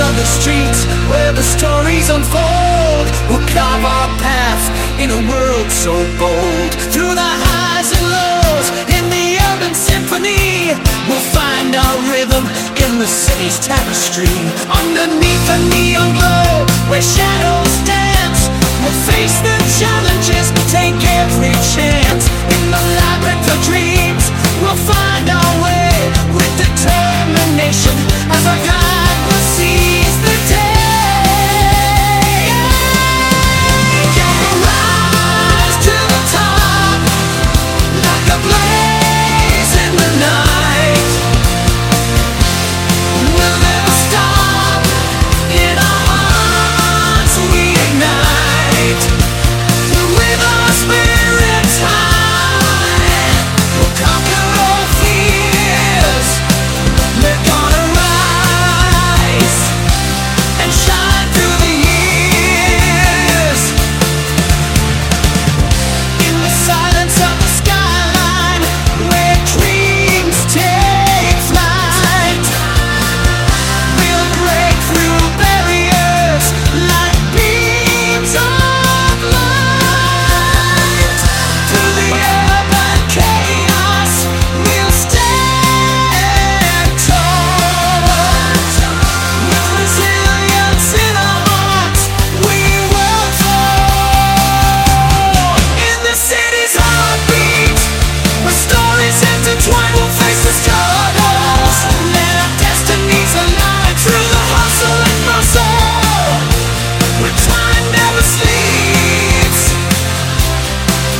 on 0.00 0.14
the 0.14 0.28
streets 0.38 0.86
where 1.10 1.32
the 1.32 1.42
stories 1.42 2.08
unfold. 2.10 3.06
We'll 3.28 3.42
carve 3.50 3.84
our 3.84 4.10
path 4.22 4.62
in 5.02 5.10
a 5.10 5.20
world 5.30 5.70
so 5.70 5.94
bold. 6.18 6.70
Through 6.94 7.14
the 7.14 7.32
highs 7.44 7.90
and 7.90 8.04
lows 8.06 8.66
in 8.94 9.04
the 9.10 9.38
urban 9.50 9.74
symphony 9.74 10.74
We'll 11.08 11.28
find 11.34 11.74
our 11.74 11.96
rhythm 12.12 12.44
in 12.84 12.98
the 12.98 13.06
city's 13.06 13.58
tapestry. 13.58 14.30
Underneath 14.70 15.44
the 15.50 15.58
neon 15.72 16.14
glow 16.14 16.66
where 16.90 17.02
shadows 17.02 17.72
dance 17.82 18.40
We'll 18.82 19.00
face 19.10 19.36
the 19.42 19.56
challenges, 19.80 20.46
take 20.70 20.98
every 21.18 21.52
chance 21.74 21.77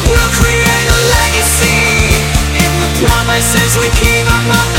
We'll 0.09 0.33
create 0.41 0.89
a 0.89 1.01
legacy. 1.21 1.85
In 2.57 2.73
the 2.81 2.91
promises 3.05 3.77
we 3.77 3.89
keep 4.01 4.25
the 4.73 4.78